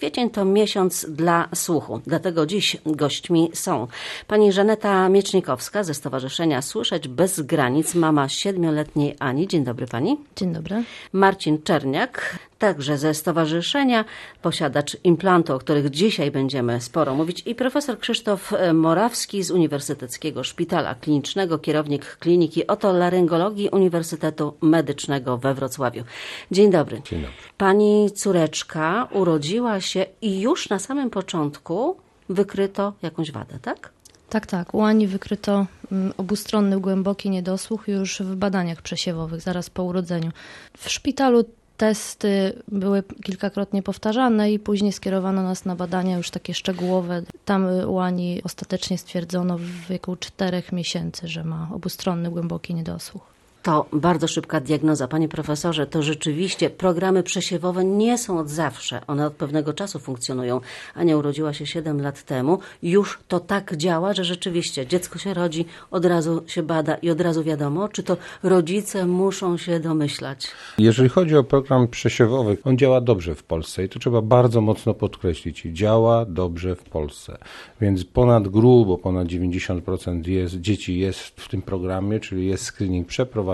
[0.00, 3.86] Kwiecień to miesiąc dla słuchu, dlatego dziś gośćmi są
[4.26, 9.48] pani Żaneta Miecznikowska ze Stowarzyszenia Słyszeć Bez Granic, mama siedmioletniej Ani.
[9.48, 10.16] Dzień dobry pani.
[10.36, 10.84] Dzień dobry.
[11.12, 14.04] Marcin Czerniak, także ze Stowarzyszenia,
[14.42, 20.94] posiadacz implantu, o których dzisiaj będziemy sporo mówić i profesor Krzysztof Morawski z Uniwersyteckiego Szpitala
[20.94, 26.04] Klinicznego, kierownik Kliniki Otolaryngologii Uniwersytetu Medycznego we Wrocławiu.
[26.50, 27.02] Dzień dobry.
[27.04, 27.36] Dzień dobry.
[27.58, 31.96] Pani córeczka urodziła się i już na samym początku
[32.28, 33.90] wykryto jakąś wadę, tak?
[34.28, 34.74] Tak, tak.
[34.74, 40.30] U Ani wykryto mm, obustronny głęboki niedosłuch już w badaniach przesiewowych, zaraz po urodzeniu.
[40.78, 41.44] W szpitalu
[41.80, 47.22] testy były kilkakrotnie powtarzane i później skierowano nas na badania już takie szczegółowe.
[47.44, 53.29] Tam u Ani ostatecznie stwierdzono w wieku czterech miesięcy, że ma obustronny głęboki niedosłuch.
[53.62, 55.08] To bardzo szybka diagnoza.
[55.08, 59.00] Panie profesorze, to rzeczywiście programy przesiewowe nie są od zawsze.
[59.06, 60.60] One od pewnego czasu funkcjonują.
[60.94, 62.58] Ania urodziła się 7 lat temu.
[62.82, 67.20] Już to tak działa, że rzeczywiście dziecko się rodzi, od razu się bada i od
[67.20, 70.48] razu wiadomo, czy to rodzice muszą się domyślać.
[70.78, 74.94] Jeżeli chodzi o program przesiewowy, on działa dobrze w Polsce i to trzeba bardzo mocno
[74.94, 75.62] podkreślić.
[75.62, 77.38] Działa dobrze w Polsce.
[77.80, 83.49] Więc ponad grubo, ponad 90% jest, dzieci jest w tym programie, czyli jest screening przeprowadzony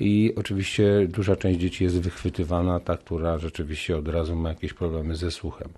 [0.00, 5.16] i oczywiście duża część dzieci jest wychwytywana, ta, która rzeczywiście od razu ma jakieś problemy
[5.16, 5.68] ze słuchem.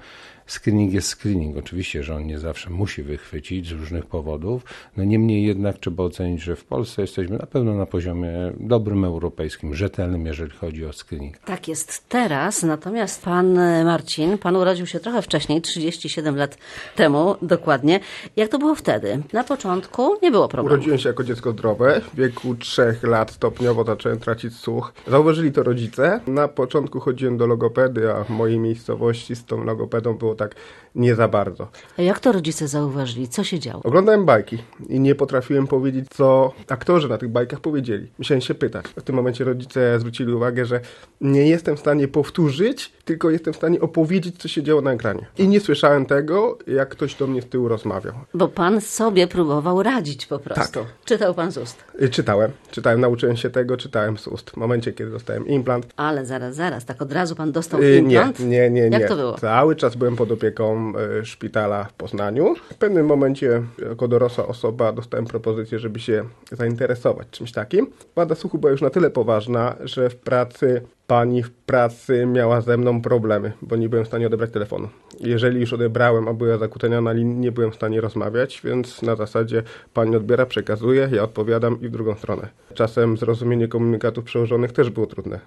[0.50, 1.56] Screening jest screening.
[1.56, 4.64] Oczywiście, że on nie zawsze musi wychwycić z różnych powodów.
[4.96, 9.74] No niemniej jednak trzeba ocenić, że w Polsce jesteśmy na pewno na poziomie dobrym europejskim,
[9.74, 11.38] rzetelnym, jeżeli chodzi o screening.
[11.38, 16.58] Tak jest teraz, natomiast pan Marcin, pan urodził się trochę wcześniej, 37 lat
[16.96, 18.00] temu dokładnie.
[18.36, 19.22] Jak to było wtedy?
[19.32, 20.74] Na początku nie było problemu.
[20.74, 22.00] Urodziłem się jako dziecko zdrowe.
[22.00, 24.92] W wieku 3 lat stopniowo zacząłem tracić słuch.
[25.06, 26.20] Zauważyli to rodzice.
[26.26, 30.54] Na początku chodziłem do logopedy, a w mojej miejscowości z tą logopedą było tak
[30.94, 31.68] nie za bardzo.
[31.98, 33.28] A jak to rodzice zauważyli?
[33.28, 33.82] Co się działo?
[33.84, 38.06] Oglądałem bajki i nie potrafiłem powiedzieć, co aktorzy na tych bajkach powiedzieli.
[38.18, 38.86] Musiałem się pytać.
[38.96, 40.80] W tym momencie rodzice zwrócili uwagę, że
[41.20, 45.26] nie jestem w stanie powtórzyć, tylko jestem w stanie opowiedzieć, co się działo na ekranie.
[45.38, 48.14] I nie słyszałem tego, jak ktoś do mnie z tyłu rozmawiał.
[48.34, 50.80] Bo pan sobie próbował radzić po prostu.
[50.80, 50.88] Tak.
[51.04, 51.84] Czytał pan z ust.
[52.02, 54.50] Y, Czytałem, czytałem, nauczyłem się tego, czytałem z ust.
[54.50, 55.86] W momencie, kiedy dostałem implant.
[55.96, 58.40] Ale zaraz, zaraz, tak od razu pan dostał Y, implant?
[58.40, 58.98] Nie, nie, nie, nie.
[58.98, 59.38] Jak to było?
[59.38, 62.54] Cały czas byłem pod opieką y, szpitala w Poznaniu.
[62.54, 67.86] W pewnym momencie, jako dorosła osoba, dostałem propozycję, żeby się zainteresować czymś takim.
[68.16, 72.76] Wada słuchu była już na tyle poważna, że w pracy pani w pracy miała ze
[72.76, 74.88] mną problemy, bo nie byłem w stanie odebrać telefonu.
[75.20, 79.16] Jeżeli już odebrałem, a była zakłócenia na linii, nie byłem w stanie rozmawiać, więc na
[79.16, 79.62] zasadzie
[79.94, 82.48] pani odbiera, przekazuje, ja odpowiadam i w drugą stronę.
[82.74, 85.40] Czasem zrozumienie komunikatów przełożonych też było trudne.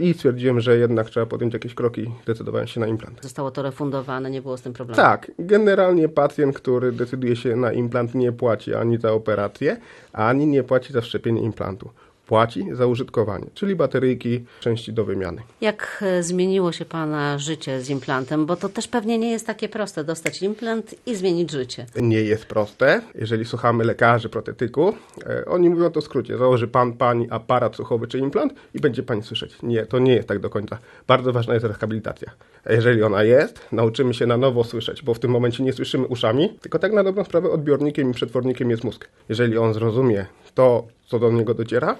[0.00, 3.22] I stwierdziłem, że jednak trzeba podjąć jakieś kroki, zdecydowałem się na implant.
[3.22, 4.96] Zostało to refundowane, nie było z tym problemu.
[4.96, 9.76] Tak, generalnie pacjent, który decyduje się na implant, nie płaci ani za operację,
[10.12, 11.90] ani nie płaci za wszczepienie implantu.
[12.28, 15.42] Płaci za użytkowanie, czyli bateryjki, części do wymiany.
[15.60, 18.46] Jak e, zmieniło się pana życie z implantem?
[18.46, 21.86] Bo to też pewnie nie jest takie proste, dostać implant i zmienić życie.
[21.96, 23.02] Nie jest proste.
[23.14, 24.94] Jeżeli słuchamy lekarzy protetyku,
[25.26, 26.38] e, oni mówią to w skrócie.
[26.38, 29.62] Założy pan, pani aparat słuchowy czy implant i będzie pani słyszeć.
[29.62, 30.78] Nie, to nie jest tak do końca.
[31.06, 32.30] Bardzo ważna jest rehabilitacja.
[32.64, 36.06] A jeżeli ona jest, nauczymy się na nowo słyszeć, bo w tym momencie nie słyszymy
[36.06, 39.08] uszami, tylko tak na dobrą sprawę odbiornikiem i przetwornikiem jest mózg.
[39.28, 41.96] Jeżeli on zrozumie to, co do niego dociera,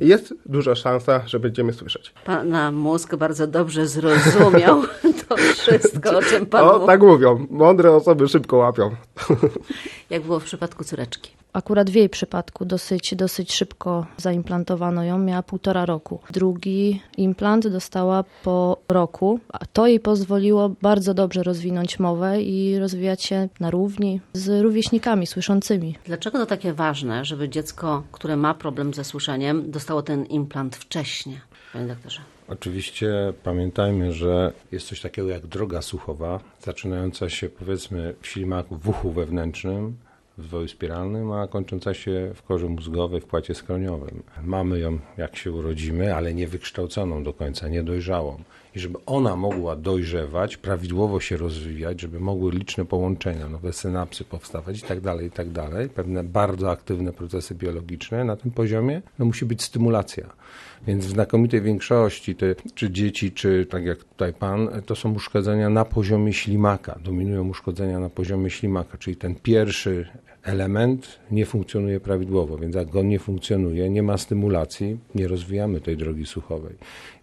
[0.00, 2.14] jest duża szansa, że będziemy słyszeć.
[2.24, 4.82] Pana mózg bardzo dobrze zrozumiał
[5.28, 7.46] to wszystko, o czym pan O, tak mówią.
[7.50, 8.90] Mądre osoby szybko łapią.
[10.10, 11.39] Jak było w przypadku córeczki?
[11.52, 16.20] Akurat w jej przypadku dosyć, dosyć szybko zaimplantowano ją, miała półtora roku.
[16.30, 23.22] Drugi implant dostała po roku, a to jej pozwoliło bardzo dobrze rozwinąć mowę i rozwijać
[23.22, 25.96] się na równi z rówieśnikami słyszącymi.
[26.04, 31.40] Dlaczego to takie ważne, żeby dziecko, które ma problem ze słyszeniem, dostało ten implant wcześnie,
[31.72, 32.20] panie doktorze?
[32.48, 38.88] Oczywiście pamiętajmy, że jest coś takiego jak droga słuchowa, zaczynająca się powiedzmy w ślimaku w
[38.88, 39.96] uchu wewnętrznym,
[40.40, 44.22] w zwoju spiralnym, a kończąca się w korze mózgowej, w płacie skroniowym.
[44.42, 48.42] Mamy ją, jak się urodzimy, ale nie wykształconą do końca, niedojrzałą.
[48.74, 54.78] I żeby ona mogła dojrzewać, prawidłowo się rozwijać, żeby mogły liczne połączenia, nowe synapsy powstawać
[54.78, 59.24] i tak dalej, i tak dalej, pewne bardzo aktywne procesy biologiczne na tym poziomie, no
[59.24, 60.30] musi być stymulacja.
[60.86, 65.70] Więc w znakomitej większości, te, czy dzieci, czy tak jak tutaj pan, to są uszkodzenia
[65.70, 66.98] na poziomie ślimaka.
[67.04, 70.08] Dominują uszkodzenia na poziomie ślimaka, czyli ten pierwszy
[70.42, 75.96] element nie funkcjonuje prawidłowo, więc jak on nie funkcjonuje, nie ma stymulacji, nie rozwijamy tej
[75.96, 76.74] drogi słuchowej.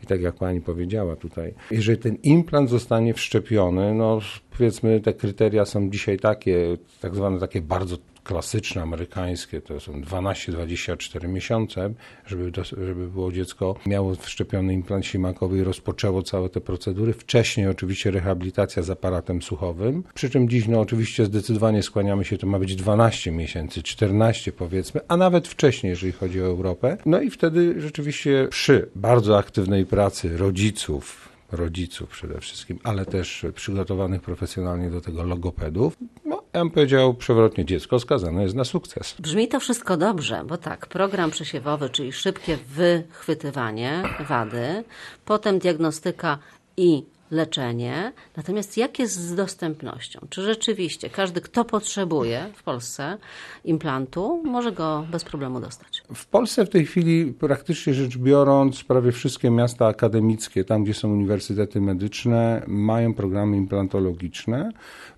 [0.04, 4.20] I tak jak pani powiedziała tutaj, jeżeli ten implant zostanie wszczepiony, no
[4.58, 11.28] powiedzmy te kryteria są dzisiaj takie, tak zwane takie bardzo klasyczne, amerykańskie, to są 12-24
[11.28, 11.94] miesiące,
[12.26, 17.14] żeby, żeby było dziecko miało wszczepiony implant ślimakowy i rozpoczęło całe te procedury.
[17.14, 22.48] Wcześniej oczywiście rehabilitacja z aparatem słuchowym, przy czym dziś no oczywiście zdecydowanie skłaniamy się, to
[22.48, 26.98] ma być 12 miesięcy, 14 powiedzmy, a nawet wcześniej, jeżeli chodzi o Europę.
[27.06, 34.22] No i wtedy rzeczywiście przy bardzo aktywnej pracy rodziców, rodziców przede wszystkim, ale też przygotowanych
[34.22, 35.98] profesjonalnie do tego logopedów.
[36.26, 39.16] No, ja bym powiedział przewrotnie, dziecko skazane jest na sukces.
[39.20, 44.84] Brzmi to wszystko dobrze, bo tak, program przesiewowy, czyli szybkie wychwytywanie wady,
[45.26, 46.38] potem diagnostyka
[46.78, 48.14] i leczenie.
[48.38, 50.20] Natomiast jak jest z dostępnością?
[50.30, 53.18] Czy rzeczywiście każdy, kto potrzebuje w Polsce
[53.66, 56.04] implantu, może go bez problemu dostać?
[56.14, 61.12] W Polsce w tej chwili praktycznie rzecz biorąc, prawie wszystkie miasta akademickie, tam gdzie są
[61.12, 64.72] uniwersytety medyczne, mają programy implantologiczne.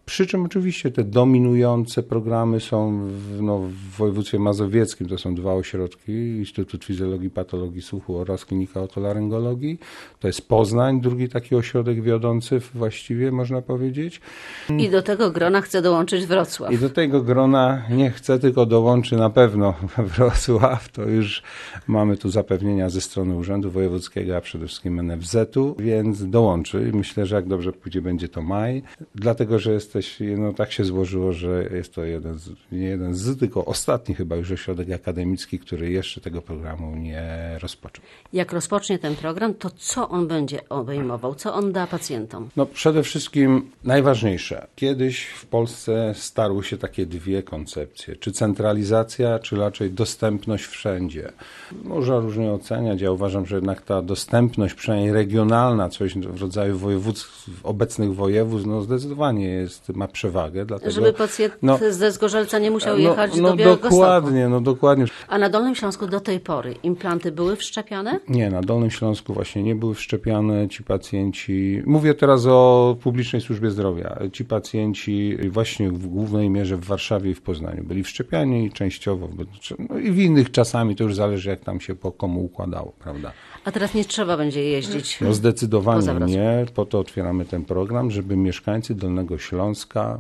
[0.10, 5.54] Przy czym oczywiście te dominujące programy są w, no, w województwie mazowieckim, to są dwa
[5.54, 9.80] ośrodki, Instytut Fizjologii i Patologii Słuchu oraz Klinika Otolaryngologii.
[10.20, 14.22] To jest Poznań, drugi taki ośrodek wiodący właściwie, można powiedzieć.
[14.78, 16.72] I do tego grona chce dołączyć Wrocław.
[16.72, 19.74] I do tego grona nie chcę, tylko dołączy na pewno
[20.16, 20.90] Wrocław.
[20.90, 21.44] To już
[21.88, 26.92] mamy tu zapewnienia ze strony Urzędu Wojewódzkiego, a przede wszystkim NFZ-u, więc dołączy.
[26.94, 28.84] Myślę, że jak dobrze pójdzie, będzie to maj,
[29.16, 33.40] dlatego, że jesteś, no tak się złożyło, że jest to jeden z, nie jeden z,
[33.40, 38.06] tylko ostatni chyba już ośrodek akademicki, który jeszcze tego programu nie rozpoczął.
[38.34, 41.36] Jak rozpocznie ten program, to co on będzie obejmował?
[41.36, 42.50] Co on da pacjentom?
[42.56, 44.68] No przede wszystkim najważniejsze.
[44.76, 48.16] Kiedyś w Polsce starły się takie dwie koncepcje.
[48.16, 51.32] Czy centralizacja, czy raczej dostępność wszędzie.
[51.84, 53.02] Można różnie oceniać.
[53.02, 58.82] Ja uważam, że jednak ta dostępność, przynajmniej regionalna, coś w rodzaju województw, obecnych województw, no
[58.82, 60.66] zdecydowanie jest, ma przewagę.
[60.66, 63.96] Dlatego, Żeby pacjent no, ze Zgorzelca nie musiał no, jechać no do Białegostoku.
[63.96, 65.06] dokładnie, no dokładnie.
[65.28, 68.20] A na Dolnym Śląsku do tej pory implanty były wszczepiane?
[68.28, 71.82] Nie, na Dolnym Śląsku właśnie nie były wszczepiane ci pacjenci.
[71.86, 74.20] Mówię teraz o publicznej służbie zdrowia.
[74.34, 79.30] Ci pacjenci właśnie w głównej mierze w Warszawie i w Poznaniu byli wszczepiani częściowo
[79.90, 83.32] no i w innych czasami, to już zależy jak tam się po komu układało, prawda?
[83.66, 85.22] A teraz nie trzeba będzie jeździć.
[85.22, 86.66] No zdecydowanie nie.
[86.76, 89.69] Po to otwieramy ten program, żeby mieszkańcy Dolnego Śląska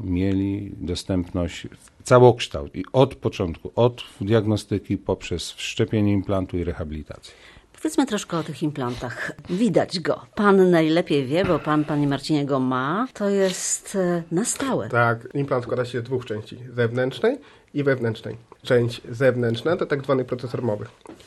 [0.04, 1.68] mieli dostępność
[2.04, 7.34] całokształt i od początku, od diagnostyki poprzez wszczepienie implantu i rehabilitację.
[7.81, 9.31] Powiedzmy troszkę o tych implantach.
[9.50, 10.22] Widać go.
[10.36, 13.07] Pan najlepiej wie, bo pan, panie Marcinie, go ma.
[13.13, 14.90] To jest e, na stałe.
[14.90, 17.38] Tak, implant składa się z dwóch części, zewnętrznej
[17.74, 18.38] i wewnętrznej.
[18.62, 20.86] Część zewnętrzna to tak zwany procesor mowy.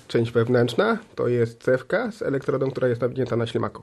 [0.09, 3.83] Część wewnętrzna to jest cewka z elektrodą, która jest nawinięta na ślimaku.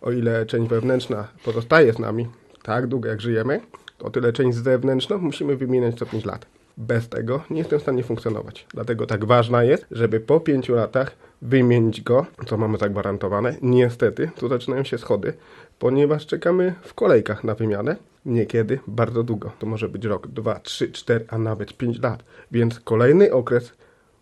[0.00, 2.26] O ile część wewnętrzna pozostaje z nami
[2.66, 3.60] tak długo jak żyjemy,
[3.98, 6.46] to o tyle część zewnętrzną musimy wymieniać co 5 lat.
[6.76, 8.66] Bez tego nie jestem w stanie funkcjonować.
[8.74, 13.56] Dlatego tak ważna jest, żeby po 5 latach wymienić go, co mamy zagwarantowane.
[13.62, 15.32] Niestety, tu zaczynają się schody,
[15.78, 17.96] ponieważ czekamy w kolejkach na wymianę.
[18.24, 19.52] Niekiedy bardzo długo.
[19.58, 22.24] To może być rok, dwa, trzy, cztery, a nawet pięć lat.
[22.50, 23.72] Więc kolejny okres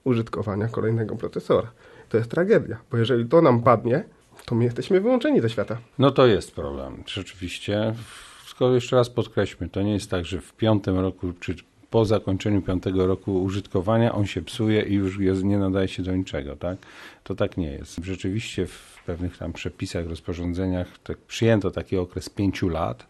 [0.05, 1.71] użytkowania kolejnego procesora.
[2.09, 4.05] To jest tragedia, bo jeżeli to nam padnie,
[4.47, 5.79] to my jesteśmy wyłączeni ze świata.
[5.99, 7.95] No to jest problem, rzeczywiście.
[8.55, 11.55] Skoro jeszcze raz podkreślmy, to nie jest tak, że w piątym roku, czy
[11.91, 16.57] po zakończeniu piątego roku użytkowania on się psuje i już nie nadaje się do niczego,
[16.57, 16.79] tak?
[17.25, 18.01] To tak nie jest.
[18.05, 23.07] Rzeczywiście w pewnych tam przepisach, rozporządzeniach tak przyjęto taki okres pięciu lat,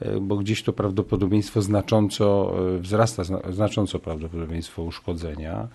[0.00, 5.68] e, bo gdzieś to prawdopodobieństwo znacząco e, wzrasta, znacząco prawdopodobieństwo uszkodzenia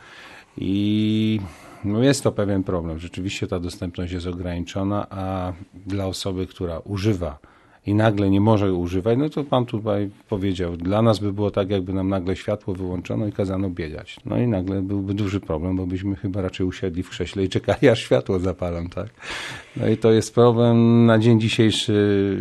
[0.57, 1.39] i
[1.83, 2.99] no jest to pewien problem.
[2.99, 5.53] Rzeczywiście ta dostępność jest ograniczona, a
[5.85, 7.39] dla osoby, która używa
[7.85, 11.69] i nagle nie może używać, no to pan tutaj powiedział, dla nas by było tak,
[11.69, 14.19] jakby nam nagle światło wyłączono i kazano biegać.
[14.25, 17.89] No i nagle byłby duży problem, bo byśmy chyba raczej usiedli w krześle i czekali,
[17.89, 19.09] aż światło zapalam, tak?
[19.75, 22.37] No i to jest problem na dzień dzisiejszy,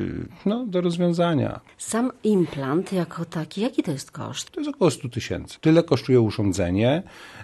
[0.47, 1.61] no, do rozwiązania.
[1.78, 4.50] Sam implant jako taki, jaki to jest koszt?
[4.50, 5.59] To jest około 100 tysięcy.
[5.61, 7.02] Tyle kosztuje urządzenie.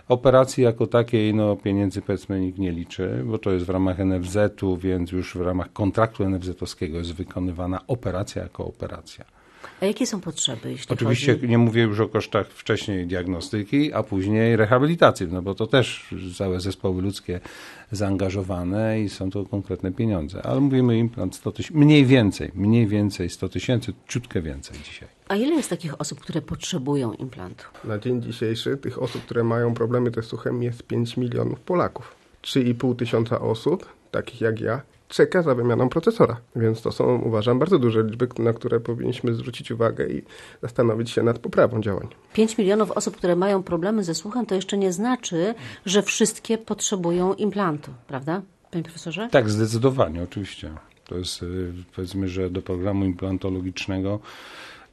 [0.08, 4.76] Operacji jako takiej, no pieniędzy powiedzmy nikt nie liczy, bo to jest w ramach NFZ-u,
[4.76, 9.24] więc już w ramach kontraktu NFZ-owskiego jest wykonywana operacja jako operacja.
[9.80, 11.48] A jakie są potrzeby, jeśli Oczywiście chodzi...
[11.48, 16.60] nie mówię już o kosztach wcześniej diagnostyki, a później rehabilitacji, no bo to też całe
[16.60, 17.40] zespoły ludzkie
[17.92, 20.42] zaangażowane i są to konkretne pieniądze.
[20.42, 25.08] Ale mówimy implant 100 tysięcy, mniej więcej, mniej więcej 100 tysięcy, ciutkę więcej dzisiaj.
[25.28, 27.64] A ile jest takich osób, które potrzebują implantu?
[27.84, 32.14] Na dzień dzisiejszy tych osób, które mają problemy ze słuchem jest 5 milionów Polaków.
[32.42, 34.82] 3,5 tysiąca osób, takich jak ja,
[35.14, 36.36] czeka za wymianą procesora.
[36.56, 40.22] Więc to są, uważam, bardzo duże liczby, na które powinniśmy zwrócić uwagę i
[40.62, 42.08] zastanowić się nad poprawą działań.
[42.32, 45.54] 5 milionów osób, które mają problemy ze słuchem, to jeszcze nie znaczy,
[45.86, 49.28] że wszystkie potrzebują implantu, prawda, panie profesorze?
[49.30, 50.70] Tak, zdecydowanie, oczywiście.
[51.08, 54.20] To jest, y, powiedzmy, że do programu implantologicznego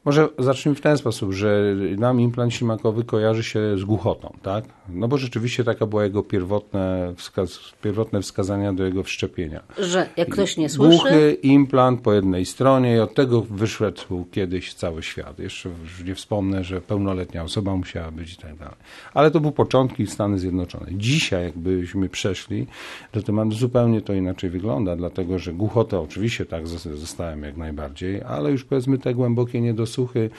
[0.05, 4.65] może zacznijmy w ten sposób, że nam implant ślimakowy kojarzy się z głuchotą, tak?
[4.89, 9.63] No bo rzeczywiście taka była jego pierwotne, wskaz pierwotne wskazania do jego wszczepienia.
[9.79, 10.97] Że jak ktoś nie słyszy...
[10.97, 15.39] Głuchy implant po jednej stronie i od tego wyszedł kiedyś cały świat.
[15.39, 15.69] Jeszcze
[16.05, 18.75] nie wspomnę, że pełnoletnia osoba musiała być i tak dalej.
[19.13, 20.87] Ale to były początki Stany Zjednoczone.
[20.91, 22.67] Dzisiaj jakbyśmy przeszli
[23.13, 28.51] do tematu, zupełnie to inaczej wygląda, dlatego że głuchota oczywiście tak zostałem jak najbardziej, ale
[28.51, 29.61] już powiedzmy te głębokie
[29.91, 30.29] niedosłuchy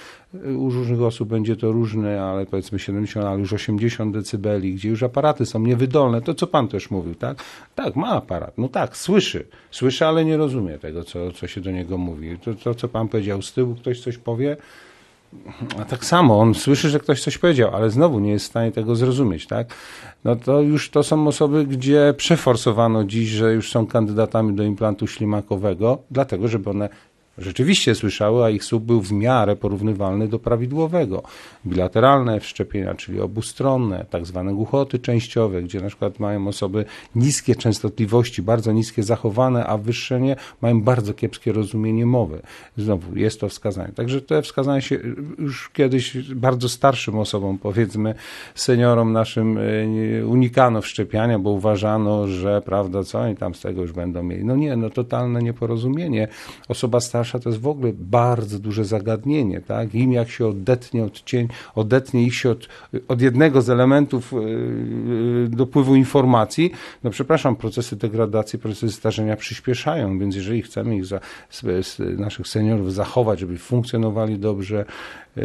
[0.57, 5.03] u różnych osób będzie to różne, ale powiedzmy 70, ale już 80 decybeli, gdzie już
[5.03, 7.45] aparaty są niewydolne, to co pan też mówił, tak?
[7.75, 11.71] Tak, ma aparat, no tak, słyszy, słyszy, ale nie rozumie tego, co, co się do
[11.71, 12.39] niego mówi.
[12.39, 14.57] To, to, co pan powiedział, z tyłu ktoś coś powie,
[15.79, 18.73] a tak samo, on słyszy, że ktoś coś powiedział, ale znowu nie jest w stanie
[18.73, 19.75] tego zrozumieć, tak?
[20.25, 25.07] No to już to są osoby, gdzie przeforsowano dziś, że już są kandydatami do implantu
[25.07, 26.89] ślimakowego, dlatego, żeby one
[27.39, 31.23] rzeczywiście słyszały, a ich słuch był w miarę porównywalny do prawidłowego.
[31.67, 36.85] Bilateralne wszczepienia, czyli obustronne, tak zwane głuchoty częściowe, gdzie na przykład mają osoby
[37.15, 42.43] niskie częstotliwości, bardzo niskie zachowane, a wyższe nie, mają bardzo kiepskie rozumienie mowy.
[42.77, 43.93] Znowu jest to wskazanie.
[43.93, 44.99] Także te wskazania się
[45.39, 48.15] już kiedyś bardzo starszym osobom, powiedzmy
[48.55, 49.59] seniorom naszym
[50.27, 54.45] unikano wszczepiania, bo uważano, że prawda, co oni tam z tego już będą mieli.
[54.45, 56.29] No nie, no totalne nieporozumienie.
[56.69, 59.61] Osoba starsza to jest w ogóle bardzo duże zagadnienie.
[59.61, 59.95] Tak?
[59.95, 62.69] Im jak się odetnie od cień, odetnie ich się od,
[63.09, 66.73] od jednego z elementów yy, dopływu informacji,
[67.05, 72.49] no przepraszam, procesy degradacji, procesy starzenia przyspieszają, więc jeżeli chcemy ich za, z, z naszych
[72.49, 74.85] seniorów zachować, żeby funkcjonowali dobrze,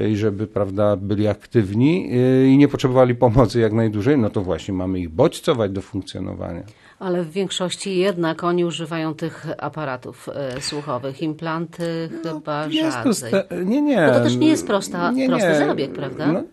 [0.10, 2.10] i żeby prawda, byli aktywni
[2.48, 6.64] i nie potrzebowali pomocy jak najdłużej, no to właśnie mamy ich bodźcować do funkcjonowania.
[7.00, 11.22] Ale w większości jednak oni używają tych aparatów e, słuchowych.
[11.22, 13.32] Implanty no, chyba rzadziej.
[13.66, 14.08] Nie, nie.
[14.08, 15.56] Bo to też nie jest prosta, nie, prosty nie.
[15.56, 16.32] zabieg, prawda?
[16.32, 16.44] No,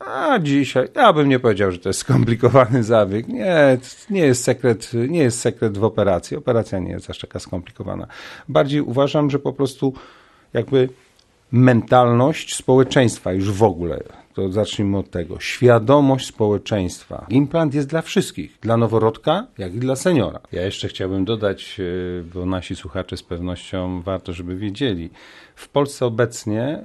[0.00, 3.28] a dzisiaj, ja bym nie powiedział, że to jest skomplikowany zabieg.
[3.28, 3.78] Nie,
[4.10, 6.36] nie jest sekret, nie jest sekret w operacji.
[6.36, 8.06] Operacja nie jest aż taka skomplikowana.
[8.48, 9.94] Bardziej uważam, że po prostu
[10.52, 10.88] jakby
[11.52, 14.02] mentalność społeczeństwa już w ogóle.
[14.34, 15.40] To zacznijmy od tego.
[15.40, 17.26] Świadomość społeczeństwa.
[17.30, 18.58] Implant jest dla wszystkich.
[18.60, 20.40] Dla noworodka, jak i dla seniora.
[20.52, 25.10] Ja jeszcze chciałbym dodać, e, bo nasi słuchacze z pewnością warto, żeby wiedzieli.
[25.54, 26.84] W Polsce obecnie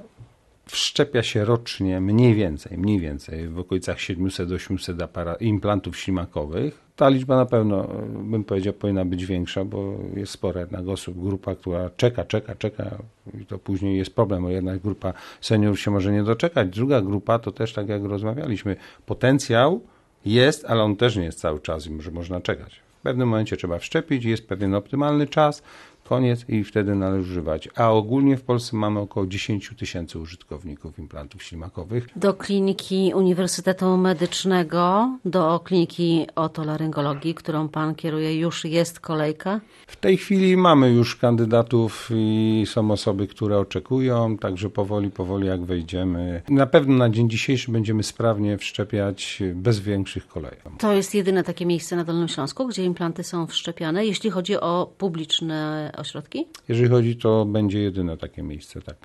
[0.72, 6.80] wszczepia się rocznie mniej więcej, mniej więcej w okolicach 700-800 implantów ślimakowych.
[6.96, 7.88] Ta liczba na pewno,
[8.24, 12.98] bym powiedział, powinna być większa, bo jest spora jednak osób, grupa, która czeka, czeka, czeka
[13.42, 16.68] i to później jest problem, bo jednak grupa seniorów się może nie doczekać.
[16.68, 18.76] Druga grupa to też, tak jak rozmawialiśmy,
[19.06, 19.80] potencjał
[20.24, 22.80] jest, ale on też nie jest cały czas i może można czekać.
[22.98, 25.62] W pewnym momencie trzeba wszczepić, jest pewien optymalny czas,
[26.04, 27.68] koniec i wtedy należy używać.
[27.76, 32.08] A ogólnie w Polsce mamy około 10 tysięcy użytkowników implantów ślimakowych.
[32.16, 39.60] Do kliniki Uniwersytetu Medycznego, do kliniki otolaryngologii, którą pan kieruje, już jest kolejka?
[39.86, 45.64] W tej chwili mamy już kandydatów i są osoby, które oczekują, także powoli, powoli jak
[45.64, 46.42] wejdziemy.
[46.48, 50.62] Na pewno na dzień dzisiejszy będziemy sprawnie wszczepiać bez większych kolejek.
[50.78, 54.92] To jest jedyne takie miejsce na Dolnym Śląsku, gdzie implanty są wszczepiane, jeśli chodzi o
[54.98, 56.46] publiczne ośrodki?
[56.68, 58.96] Jeżeli chodzi, to będzie jedyne takie miejsce, tak.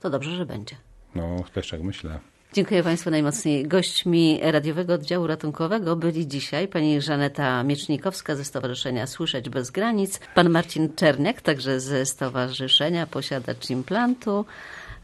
[0.00, 0.76] To dobrze, że będzie.
[1.14, 2.20] No, też tak myślę.
[2.54, 3.68] Dziękuję Państwu najmocniej.
[3.68, 10.50] Gośćmi radiowego oddziału ratunkowego byli dzisiaj pani Żaneta Miecznikowska ze Stowarzyszenia Słyszeć Bez Granic, pan
[10.50, 14.44] Marcin Czerniak, także ze Stowarzyszenia Posiadacz Implantu,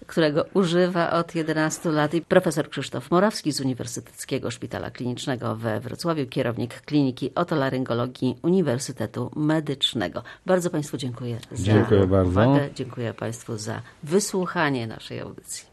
[0.07, 6.26] którego używa od 11 lat i profesor Krzysztof Morawski z Uniwersyteckiego Szpitala Klinicznego we Wrocławiu,
[6.26, 10.23] kierownik Kliniki Otolaryngologii Uniwersytetu Medycznego.
[10.47, 12.30] Bardzo Państwu dziękuję za dziękuję uwagę.
[12.30, 12.75] Bardzo.
[12.75, 15.64] Dziękuję Państwu za wysłuchanie naszej audycji.